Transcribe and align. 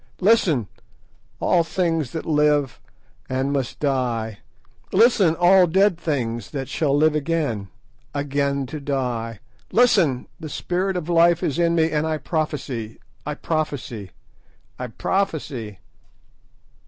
Listen, 0.19 0.67
all 1.39 1.63
things 1.63 2.09
that 2.09 2.25
live 2.25 2.79
and 3.29 3.53
must 3.53 3.79
die! 3.79 4.39
Listen, 4.91 5.35
all 5.35 5.67
dead 5.67 5.95
things 5.95 6.49
that 6.49 6.67
shall 6.67 6.97
live 6.97 7.13
again—again 7.13 8.65
to 8.65 8.79
die! 8.79 9.39
Listen, 9.71 10.25
the 10.39 10.49
spirit 10.49 10.97
of 10.97 11.07
life 11.07 11.43
is 11.43 11.59
in 11.59 11.75
me 11.75 11.91
and 11.91 12.07
I 12.07 12.17
prophesy. 12.17 12.97
I 13.27 13.35
prophesy! 13.35 14.09
I 14.79 14.87
prophesy!" 14.87 15.77